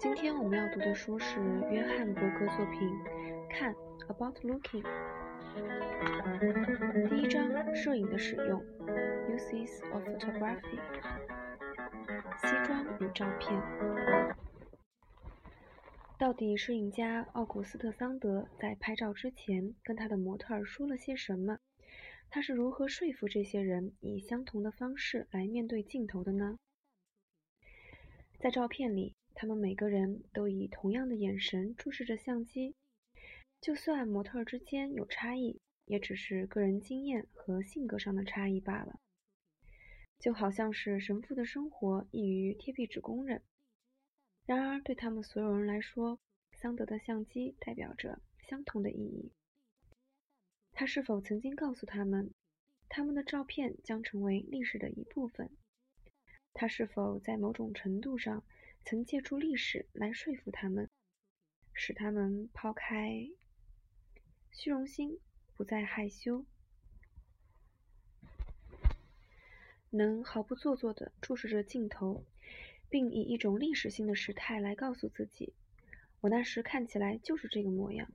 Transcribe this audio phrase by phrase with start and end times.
[0.00, 1.38] 今天我们要读的书是
[1.70, 2.88] 约翰伯格作品
[3.50, 3.74] 《看
[4.08, 4.82] About Looking》。
[7.10, 8.64] 第一章：摄影的使用
[9.28, 10.80] （Uses of Photography）。
[12.38, 13.62] 西装与照片。
[16.18, 21.58] 到底摄影家奥古斯特·桑德在拍照之前跟他的模特儿说了些什么？
[22.36, 26.58] 他是如何说服这些人以相同的方式来面对镜头的呢？
[28.38, 32.74] 在照片里，他们每个人都以同样的眼神注视着相机，
[33.58, 39.00] 就算模特之间有差异，也只是个人经验和性格上的差异罢了。
[40.18, 43.40] 就好像是神父的生活异于贴壁纸工人。
[44.44, 46.18] 然而，对他们所有人来说，
[46.52, 49.32] 桑德的相机代表着相同的意义。
[50.78, 52.34] 他是否曾经告诉他们，
[52.90, 55.48] 他们的照片将成为历史的一部分？
[56.52, 58.44] 他是否在某种程度上
[58.84, 60.90] 曾借助历史来说服他们，
[61.72, 63.26] 使他们抛开
[64.52, 65.18] 虚荣心，
[65.54, 66.44] 不再害羞，
[69.88, 72.26] 能毫不做作地注视着镜头，
[72.90, 75.54] 并以一种历史性的时态来告诉自己
[76.20, 78.12] ：“我那时看起来就是这个模样。”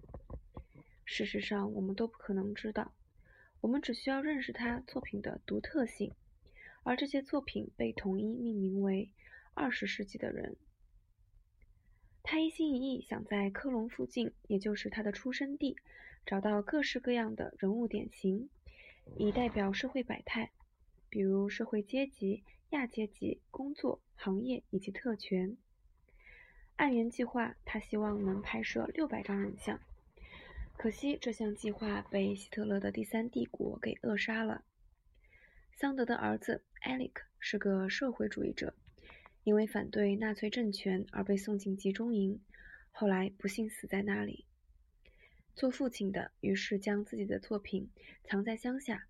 [1.05, 2.93] 事实上，我们都不可能知道。
[3.59, 6.13] 我们只需要认识他作品的独特性，
[6.83, 9.11] 而这些作品被统一命名为
[9.53, 10.55] “二十世纪的人”。
[12.23, 15.75] 他一心一意想在科隆附近，也就是他的出生地，
[16.25, 18.49] 找到各式各样的人物典型，
[19.17, 20.51] 以代表社会百态，
[21.09, 25.57] 比如社会阶级、亚阶级、工作、行业以及特权。
[26.77, 29.79] 按原计划，他希望能拍摄六百张人像。
[30.81, 34.63] 可惜，这项计划被希特勒的第三帝国给扼杀了。
[35.75, 38.73] 桑德的儿子艾利克是个社会主义者，
[39.43, 42.41] 因为反对纳粹政权而被送进集中营，
[42.89, 44.47] 后来不幸死在那里。
[45.53, 47.87] 做父亲的于是将自己的作品
[48.23, 49.05] 藏在乡下。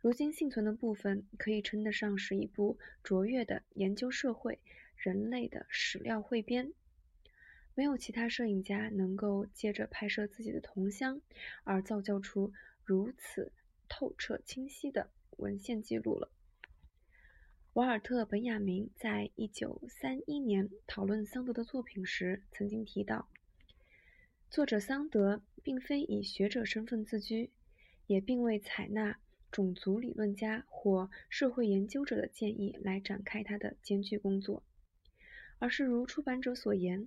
[0.00, 4.60] 如今幸存的部分可以称得上是一部卓越的研究社会
[4.96, 6.72] 人类的史料汇编。
[7.76, 11.20] 没有其他摄影家能够借着拍摄自己的同乡
[11.62, 12.50] 而造就出
[12.82, 13.52] 如此
[13.86, 16.30] 透彻清晰的文献记录了。
[17.74, 23.28] 瓦尔特·本雅明在一九三一年讨论桑德的作品时曾经提到，
[24.48, 27.50] 作者桑德并非以学者身份自居，
[28.06, 29.18] 也并未采纳
[29.52, 34.62] 种族理论家或社会研究者的建议来展开他的艰巨工作，
[35.58, 37.06] 而是如出版者所言。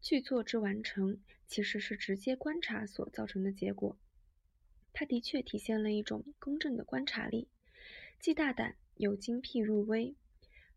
[0.00, 3.98] 剧作之完成，其实是直接观察所造成的结果。
[4.92, 7.48] 它的确体现了一种公正的观察力，
[8.20, 10.14] 既大胆又精辟入微，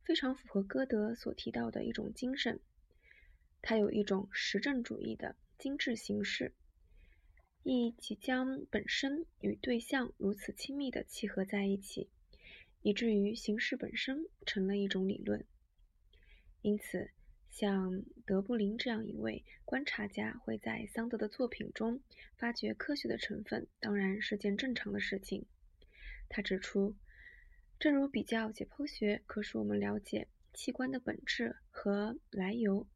[0.04, 2.59] 非常符合歌德所提到的一种精神。
[3.62, 6.53] 它有一种实证主义的精致形式，
[7.64, 12.09] 亦即将本身与对象如此亲密地契合在一起，
[12.82, 15.46] 以至于形式本身成了一种理论。
[16.64, 17.12] 因此。
[17.51, 22.01] 像德布林这样一位观察家会在桑德的作品中
[22.38, 25.45] 发掘科学的成分，当然是件正常的事情。
[26.29, 26.95] 他指出，
[27.78, 32.88] 正如比较解剖学可使我们了解器官的本质和来由，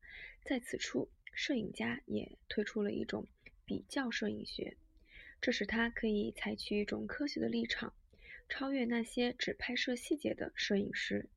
[0.45, 3.27] 在此处，摄影家也推出了一种
[3.65, 4.77] 比较摄影学，
[5.41, 7.93] 这使他可以采取一种科学的立场，
[8.47, 11.29] 超越那些只拍摄细节的摄影师。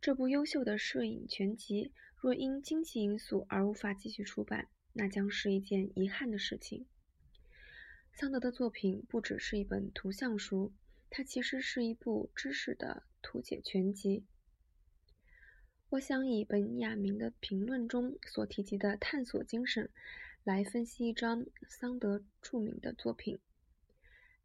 [0.00, 6.86] 这部优秀的摄影全集若因经济因素而无法继续出版，那将是一件遗憾的事情。
[8.12, 10.72] 桑德的作品不只是一本图像书，
[11.10, 14.24] 它其实是一部知识的图解全集。
[15.90, 19.90] 我想以本雅明的评论中所提及的探索精神
[20.44, 23.40] 来分析一张桑德著名的作品。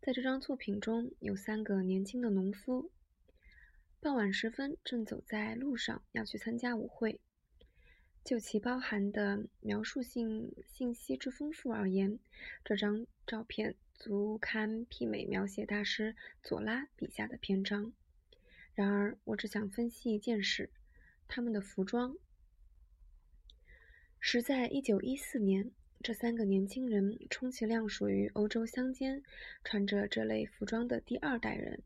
[0.01, 2.89] 在这张作品中有三个年轻的农夫。
[4.03, 7.21] 傍晚时分，正走在路上，要去参加舞会。
[8.21, 12.19] 就其包含的描述性信息之丰富而言，
[12.65, 17.93] 这张照片足堪媲美描写大师左拉笔下的篇章。
[18.73, 20.69] 然而，我只想分析一件事：
[21.29, 22.17] 他们的服装。
[24.19, 25.71] 实在一九一四年，
[26.01, 29.23] 这三个年轻人充其量属于欧洲乡间
[29.63, 31.81] 穿着这类服装的第二代人。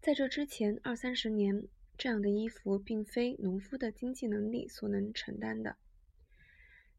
[0.00, 1.68] 在这之前二三十年，
[1.98, 5.76] 这样的衣服并非农夫的经济能力所能承担的。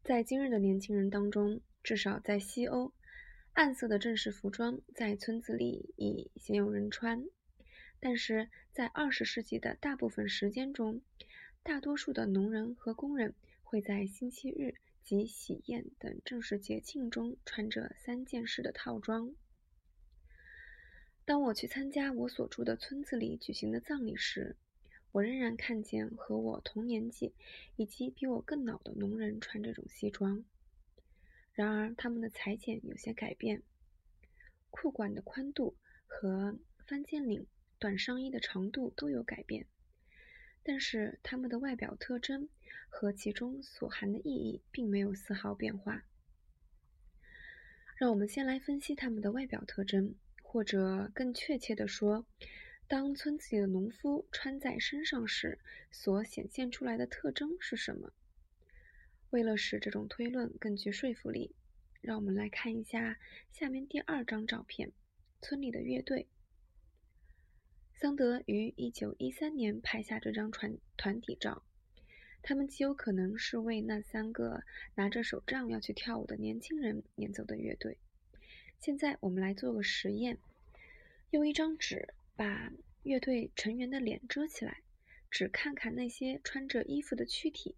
[0.04, 2.92] 在今日的年轻人当中，至少在西欧，
[3.54, 7.24] 暗色的正式服装在村子里已鲜有人穿。
[7.98, 11.02] 但是在二十世纪的大部分时间中，
[11.64, 13.34] 大多数的农人和工人
[13.64, 19.34] 会在星期日及喜宴等正式节庆中穿着三件式的套装。
[21.24, 24.56] 当我去参加我所住的村子里举行的葬礼时，
[25.12, 27.32] 我仍然看见和我同年纪
[27.76, 30.44] 以及比我更老的农人穿这种西装。
[31.52, 33.62] 然而，他们的裁剪有些改变，
[34.70, 35.76] 裤管的宽度
[36.06, 37.46] 和翻肩领、
[37.78, 39.66] 短上衣的长度都有改变，
[40.62, 42.48] 但是他们的外表特征
[42.88, 46.04] 和其中所含的意义并没有丝毫变化。
[47.96, 50.14] 让我们先来分析他们的外表特征，
[50.52, 52.26] 或者更确切地说，
[52.86, 55.58] 当村子里的农夫穿在身上时
[55.90, 58.12] 所显现出来的特征是什么？
[59.30, 61.54] 为了使这种推论更具说服力，
[62.02, 63.18] 让我们来看一下
[63.50, 64.92] 下面第二张照片：
[65.40, 66.28] 村里的乐队。
[67.94, 71.64] 桑德于1913年拍下这张团团体照，
[72.42, 74.62] 他们极有可能是为那三个
[74.96, 77.96] 拿着手杖要去跳舞的年轻人演奏的乐队。
[78.82, 80.38] 现在我们来做个实验，
[81.30, 82.72] 用一张纸把
[83.04, 84.82] 乐队成员的脸遮起来，
[85.30, 87.76] 只看看那些穿着衣服的躯体。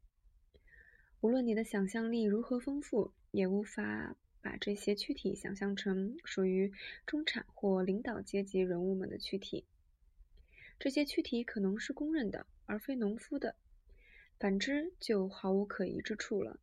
[1.20, 6.72] 无论你的想象力如何丰富，也无法把这些躯体想象成属于
[7.04, 9.66] 中产或领导阶级人物们的躯体。
[10.78, 13.56] 这些躯体可能是工人的，而非农夫的；
[14.38, 16.58] 反之，就毫无可疑之处了。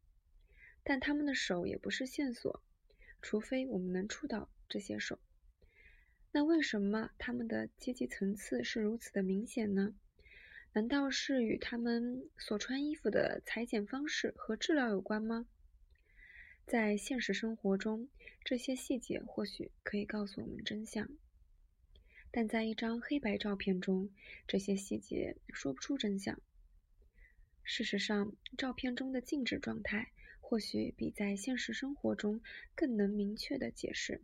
[0.84, 2.64] 但他们的手也不是线索，
[3.22, 5.20] 除非我们能触到这些手。
[6.32, 9.94] 那为什么他们的阶级层次是如此的明显呢？
[10.74, 15.46] 难道是与他们所穿衣服的裁剪方式和质量有关吗？
[16.66, 18.08] 在现实生活中，
[18.46, 21.10] 这些细节或许可以告诉我们真相，
[22.32, 24.10] 但在一张黑白照片中，
[24.48, 26.40] 这些细节说不出真相。
[27.64, 30.14] 事实上，照片中的静止状态
[30.52, 32.42] 或许比在现实生活中
[32.76, 34.20] 更能明确地解释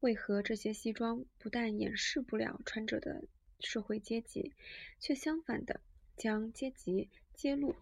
[0.00, 3.24] 为何这些西装不但掩饰不了穿着的。
[3.60, 4.54] 社会阶级，
[4.98, 5.82] 却相反的
[6.16, 7.76] 将阶级揭露、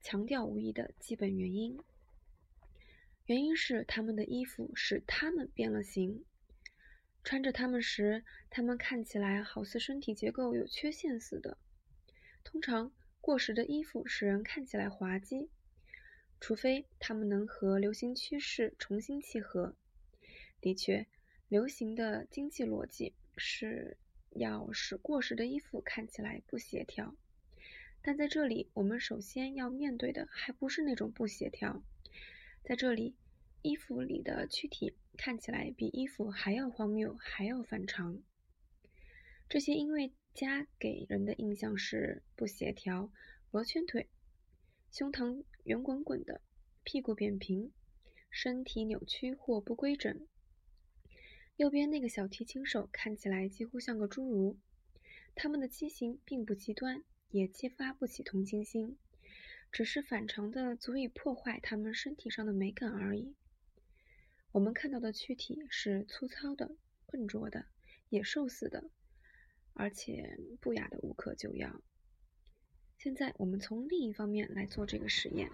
[0.00, 1.78] 强调无疑的基本原因。
[3.26, 6.24] 原因是他们的衣服使他们变了形。
[7.22, 11.56] 穿着它们时，他们看起来好似身体结构有缺陷似的。
[12.42, 12.90] 通常，
[13.20, 15.50] 过时的衣服使人看起来滑稽，
[16.40, 19.74] 除非他们能和流行趋势重新契合。
[20.60, 21.06] 的确，
[21.48, 23.96] 流行的经济逻辑是。
[24.32, 27.16] 要使过时的衣服看起来不协调，
[28.02, 31.82] 但在这里，我们首先要面对的还不是那种不协调。
[32.62, 33.16] 在这里，
[33.62, 38.22] 衣服里的躯体看起来比衣服还要荒谬，还要反常。
[39.48, 43.10] 这些因为家给人的印象是不协调、
[43.50, 44.08] 罗圈腿、
[44.92, 46.40] 胸膛圆滚滚的、
[46.82, 47.70] 屁股扁平、
[48.30, 50.26] 身体扭曲或不规整。
[51.56, 54.58] 右边那个小提琴手看起来几乎像个侏儒，
[55.34, 58.96] 他们的畸形并不极端，也激发不起同情心，
[59.70, 63.34] 只是反常的足以破坏他们身体上的美感而已。
[64.52, 67.66] 我们看到的躯体是粗糙的、笨拙的、
[68.08, 68.88] 野兽似的，
[69.74, 71.82] 而且不雅的无可救药。
[72.98, 75.52] 现在我们从另一方面来做这个实验：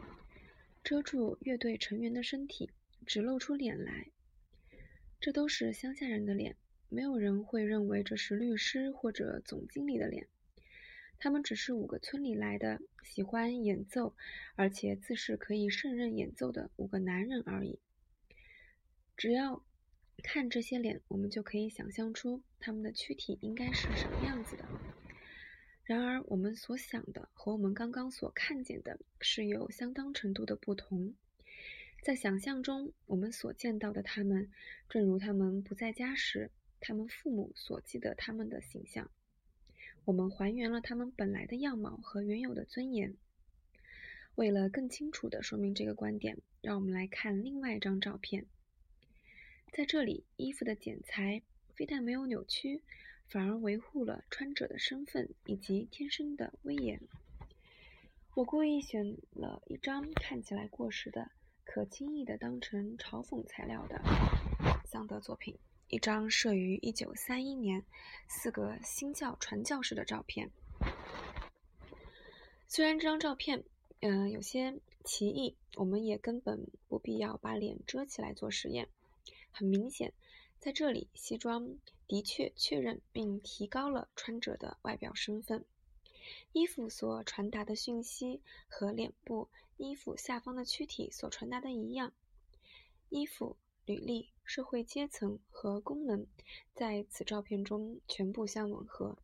[0.83, 2.71] 遮住乐队成员的身体，
[3.05, 4.07] 只露出脸来。
[5.21, 6.57] 这都是乡下人的脸，
[6.89, 10.27] 没有人会认为这是律师或者总经理的脸。
[11.19, 14.17] 他们只是五个村里来的，喜欢演奏，
[14.57, 17.79] 而且自是可以胜任演奏的五个男人而已。
[19.19, 19.63] 只要
[20.23, 24.65] 看这些脸，我们就可以想象出他们的躯体应该是什么样子的。
[25.85, 31.15] 然而，我们所想的和我们刚刚所看见的是有相当程度的不同。
[32.03, 34.51] 在想象中，我们所见到的他们，
[34.89, 36.51] 正如他们不在家时，
[36.81, 39.11] 他们父母所记得他们的形象。
[40.07, 43.15] 我们还原了他们本来的样貌和原有的尊严。
[44.37, 48.47] 为了更清楚地说明这个观点，让我们来看另外一张照片。
[49.71, 51.43] 在这里，衣服的剪裁
[51.75, 52.83] 非但没有扭曲，
[53.29, 57.01] 反而维护了穿者的身份以及天生的威严。
[58.35, 61.31] 我故意选了一张看起来过时的。
[61.67, 64.01] 可轻易的当成嘲讽材料的
[64.85, 67.83] 桑德作品，一张摄于一九三一年
[68.29, 70.51] 四个新教传教士的照片。
[72.69, 73.65] 虽然这张照片，
[74.01, 78.89] 嗯，有些奇异，我们也根本不必要把脸遮起来做实验。
[79.51, 80.13] 很明显，
[80.65, 81.77] 在这里，西装
[82.09, 85.63] 的确确认并提高了穿着的外表身份。
[86.53, 92.15] 衣服所传达的讯息和脸部衣服下方的躯体所传达的一样。
[93.11, 96.27] 衣服、履历、社会阶层和功能
[96.73, 99.19] 在此照片中全部相吻合。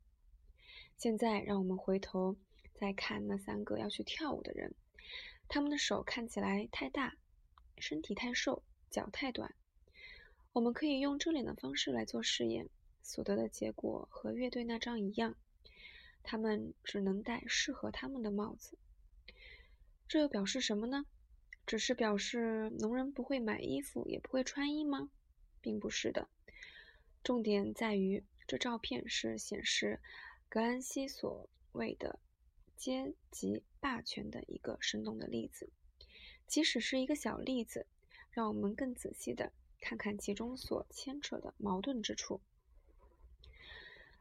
[0.98, 2.36] 现在，让我们回头
[2.74, 4.74] 再看那三个要去跳舞的人，
[5.48, 7.16] 他们的手看起来太大，
[7.78, 9.54] 身体太瘦，脚太短。
[10.52, 12.68] 我们可以用遮脸的方式来做试验，
[13.02, 15.36] 所得的结果和乐队那张一样。
[16.22, 18.76] 他们只能戴适合他们的帽子。
[20.08, 21.06] 这又表示什么呢？
[21.66, 25.10] 只是表示农人不会买衣服，也不会穿衣吗？
[25.60, 26.28] 并不是的。
[27.22, 30.00] 重点在于，这照片是显示。
[30.48, 32.18] 格兰西所谓的
[32.76, 35.70] 阶级霸权的一个生动的例子，
[36.48, 37.86] 即使是一个小例子，
[38.32, 39.52] 让我们更仔细的
[39.90, 42.40] 看看其中所牵扯的矛盾之处。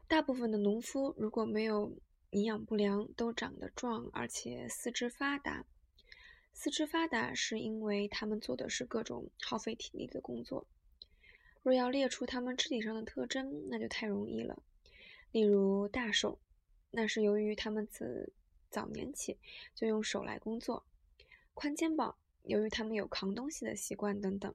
[0.08, 1.96] 大部分的农夫如果没有
[2.30, 5.64] 营养不良，都长得壮，而且四肢发达。
[6.52, 10.66] 四肢发达是因为他们做的是各种耗费体力的工作。
[11.62, 14.60] 若要列出他们肢体上的特征，那就太容易了。
[15.30, 16.40] 例如大手，
[16.90, 18.32] 那是由于他们自
[18.70, 19.38] 早年起
[19.76, 20.82] 就用手来工作；
[21.54, 24.52] 宽肩膀，由于他们有扛东西的习惯等等。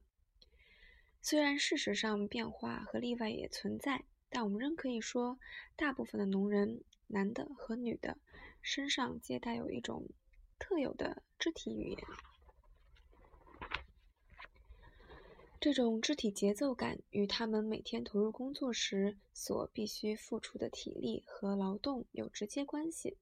[1.28, 5.40] 虽然事实上变化和例外也存在，但我们仍可以说，
[5.74, 8.16] 大部分的农人，男的和女的，
[8.62, 10.08] 身上皆带有一种
[10.56, 11.98] 特有的肢体语言。
[15.58, 23.16] 这种肢体节奏感与他们每天投入工作时所必须付出的体力和劳动有直接关系，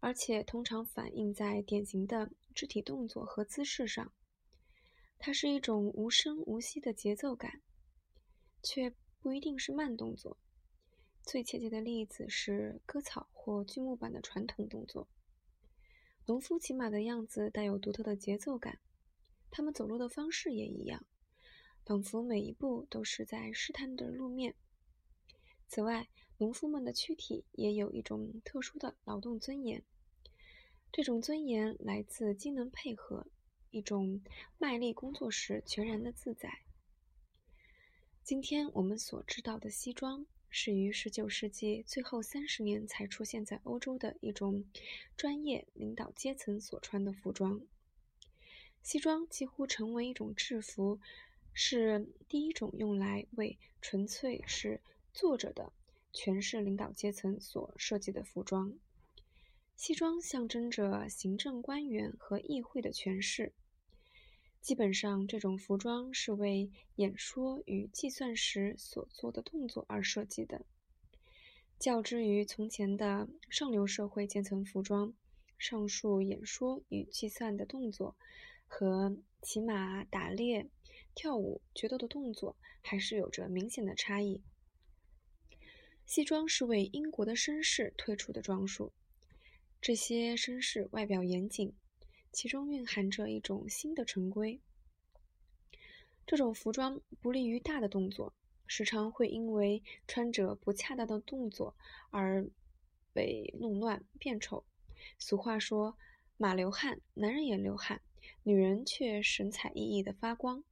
[0.00, 4.10] 而且通常反映在典型的肢体动作和姿势上。
[5.18, 7.60] 它是一种无声无息的节奏感，
[8.62, 10.36] 却不一定是慢动作。
[11.22, 15.08] 最切切的例子是割草或锯木板的传统动作。
[16.26, 18.78] 农夫骑马的样子带有独特的节奏感，
[19.50, 21.04] 他们走路的方式也一样。
[21.84, 24.56] 仿佛每一步都是在试探着路面。
[25.68, 26.08] 此外，
[26.38, 29.84] 农夫们的躯体也有一种特殊的劳动尊严。
[30.92, 33.28] 这种尊严来自机能配合，
[33.76, 34.22] 一种
[34.56, 36.60] 卖力工作时全然的自在。
[38.24, 44.64] 今天我们所知道的西装，是于19世纪最后三十年才出现在欧洲的一种
[45.16, 47.60] 专业领导阶层所穿的服装。
[48.82, 50.98] 西装几乎成为一种制服。
[51.58, 54.82] 是第一种用来为纯粹是
[55.14, 55.72] 坐着的
[56.12, 58.74] 权势领导阶层所设计的服装。
[59.74, 63.54] 西装象征着行政官员和议会的权势。
[64.66, 70.66] 基本上，这种服装是为演说与计算时所做的动作而设计的。
[71.78, 75.14] 较之于从前的上流社会阶层服装，
[75.56, 78.16] 上述演说与计算的动作
[78.66, 80.68] 和骑马、打猎。
[81.14, 84.42] 跳舞、决斗的动作还是有着明显的差异。
[86.04, 88.92] 西装是为英国的绅士推出的装束，
[89.80, 91.72] 这些绅士外表严谨，
[92.36, 94.60] 其中蕴含着一种新的成规。
[96.26, 98.34] 这种服装不利于大的动作，
[98.66, 101.74] 时常会因为穿着不恰当的动作
[102.10, 102.46] 而
[103.14, 104.66] 被弄乱变丑。
[105.18, 105.96] 俗话说
[106.36, 108.02] ：“马流汗，男人也流汗，
[108.42, 110.62] 女人却神采奕奕的发光。”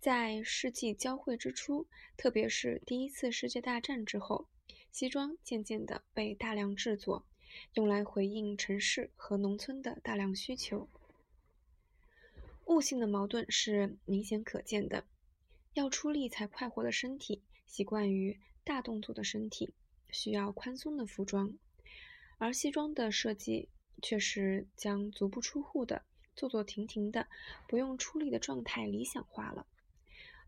[0.00, 1.86] 在世纪交汇之初，
[2.16, 4.48] 特别是第一次世界大战之后，
[4.90, 7.26] 西装渐渐地被大量制作，
[7.74, 10.88] 用来回应城市和农村的大量需求。
[12.66, 15.04] 物性的矛盾是明显可见的：
[15.74, 19.72] 要出力才快活的身体，习惯于大动作的身体，
[20.10, 21.56] 需要宽松的服装；
[22.38, 23.68] 而西装的设计
[24.02, 26.02] 却是将足不出户的、
[26.34, 27.28] 坐坐停停的、
[27.68, 29.66] 不用出力的状态理想化了。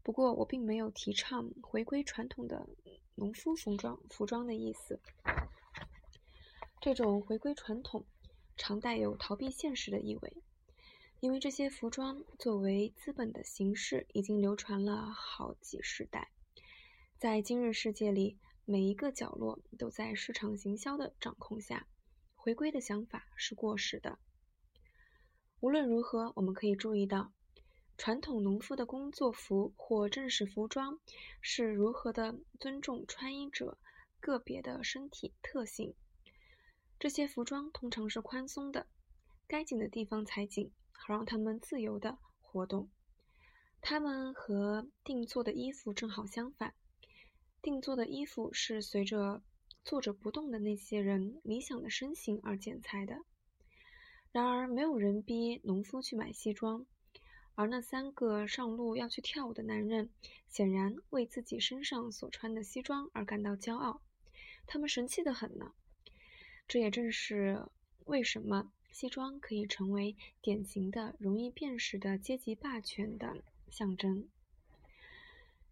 [0.03, 2.67] 不过，我并没有提倡回归传统的
[3.15, 4.99] 农夫服装服装的意思。
[6.81, 8.05] 这种回归传统，
[8.57, 10.37] 常带有逃避现实的意味，
[11.19, 16.31] 因为这些服装作为资本的形式，已经流传了好几十代。
[17.19, 21.89] 在今日世界里，每一个角落都在市场行销的掌控下，
[22.37, 24.21] 回归的想法是过时的。
[25.59, 27.33] 无论如何，我们可以注意到。
[27.97, 31.01] 传统农夫的工作服或正式服装
[31.41, 33.77] 是如何的尊重穿衣者
[34.21, 35.97] 个别的身体特性？
[36.99, 38.87] 这些服装通常是宽松的，
[39.47, 42.91] 该紧的地方才紧，好让他们自由的活动。
[43.81, 46.75] 他们和定做的衣服正好相反。
[47.63, 49.43] 定做的衣服是随着
[49.85, 53.21] 坐着不动的那些人理想的身形而剪裁的。
[54.33, 56.85] 然而，没有人逼农夫去买西装，
[57.55, 60.11] 而那三个上路要去跳舞的男人，
[60.49, 64.03] 显然为自己身上所穿的西装而感到骄傲。
[64.67, 65.73] 他们神气的很呢。
[66.69, 67.67] 这也正是
[68.05, 74.29] 为什么西装可以成为典型的、容易辨识的阶级霸权的象征。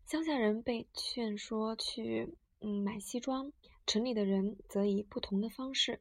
[0.07, 3.53] 乡下人被劝说去嗯买西装，
[3.87, 6.01] 城里的人则以不同的方式，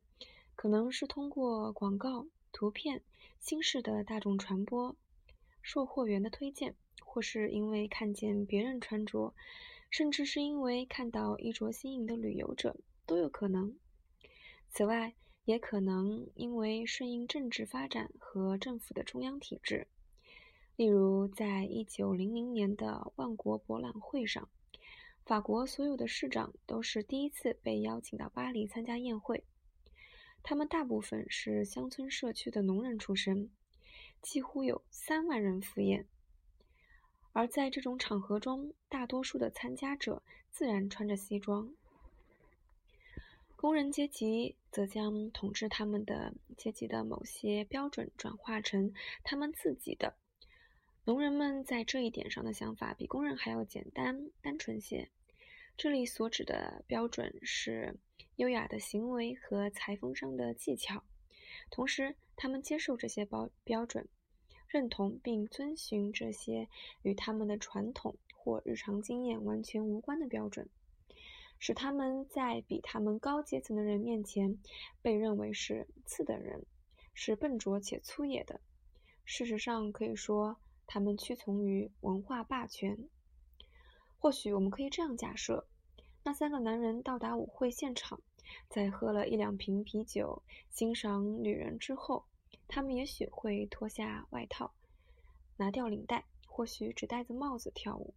[0.56, 3.02] 可能是通过广告、图片、
[3.40, 4.96] 新式的大众传播、
[5.62, 9.34] 售货员的推荐，或是因为看见别人穿着，
[9.90, 13.76] 甚至是因为看到衣着新颖的旅游者，都有可能。
[14.78, 15.14] 此外，
[15.46, 19.88] 也可能因为顺应政治发展和政府的中央体制，
[20.76, 24.50] 例如，在一九零零年的万国博览会上，
[25.24, 29.46] 法国所有的市长都是第一次被邀请到巴黎参加宴会。
[30.44, 33.50] 他们大部分是乡村社区的农人出身，
[34.22, 36.06] 几乎有三万人赴宴。
[37.32, 41.74] 而在这种场合中，大多数的参加者自然穿着西装。
[43.58, 48.92] 工人阶级则将统治他们的阶级的某些标准转化成
[49.24, 50.18] 他们自己的。
[51.06, 55.10] 农人们在这一点上的想法比工人还要简单单纯些。
[55.78, 57.96] 这里所指的标准是
[58.36, 61.02] 优雅的行为和裁缝上的技巧。
[61.72, 64.06] 同时，他们接受这些标标准，
[64.68, 66.68] 认同并遵循这些
[67.02, 70.68] 与他们的传统或日常经验完全无关的标准。
[71.66, 74.60] 使他们在比他们高阶层的人面前
[75.02, 76.64] 被认为是次等人，
[77.16, 78.62] 是笨拙且粗野的。
[79.24, 83.10] 事实上，可以说他们屈从于文化霸权。
[84.20, 85.66] 或许我们可以这样假设：
[86.22, 88.22] 那三个男人到达舞会现场，
[88.70, 92.26] 在喝了一两瓶啤酒、欣赏女人之后，
[92.68, 94.72] 他们也许会脱下外套，
[95.58, 98.14] 拿掉领带，或许只戴着帽子跳舞，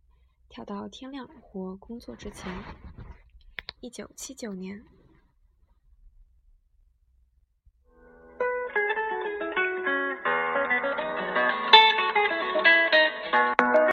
[0.50, 2.52] 跳到天亮或工作之前。
[3.80, 4.84] 一九七九年。